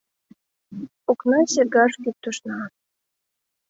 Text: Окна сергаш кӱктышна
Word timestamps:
Окна 1.11 1.39
сергаш 1.53 1.93
кӱктышна 2.03 2.59